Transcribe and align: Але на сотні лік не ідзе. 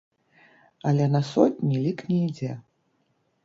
Але 0.91 1.05
на 1.17 1.21
сотні 1.31 1.77
лік 1.87 2.03
не 2.11 2.19
ідзе. 2.27 2.51